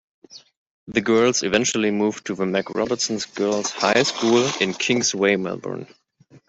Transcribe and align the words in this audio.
The 0.87 1.01
girls 1.01 1.43
eventually 1.43 1.91
moved 1.91 2.25
to 2.25 2.33
the 2.33 2.47
Mac.Robertson 2.47 3.19
Girls' 3.35 3.69
High 3.69 4.01
School 4.01 4.49
on 4.59 4.73
Kings 4.73 5.13
Way, 5.13 5.35
Melbourne. 5.35 5.85